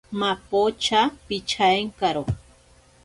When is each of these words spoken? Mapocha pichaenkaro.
Mapocha 0.19 1.01
pichaenkaro. 1.27 2.23